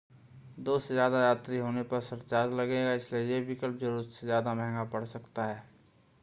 2 0.59 0.77
से 0.79 0.93
ज़्यादा 0.93 1.19
यात्री 1.19 1.57
होने 1.57 1.83
पर 1.83 1.99
सरचार्ज 1.99 2.53
लगेगा 2.53 2.93
इसलिए 2.93 3.21
यह 3.23 3.45
विकल्प 3.47 3.77
ज़रूरत 3.77 4.09
से 4.09 4.27
ज़्यादा 4.27 4.53
महंगा 4.53 4.83
पड़ 4.83 5.03
सकता 5.05 5.45
है 5.45 5.63